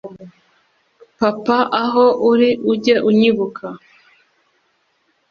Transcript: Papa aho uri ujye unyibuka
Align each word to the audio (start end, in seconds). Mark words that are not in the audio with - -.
Papa 1.19 1.57
aho 1.83 2.05
uri 2.31 2.49
ujye 2.71 2.95
unyibuka 3.09 3.65